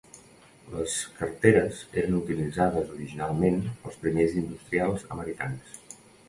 Les 0.75 0.93
carteres 1.17 1.81
eren 2.03 2.15
utilitzades 2.19 2.89
originalment 2.95 3.61
pels 3.85 4.01
primers 4.07 4.35
industrials 4.43 5.07
americans. 5.19 5.79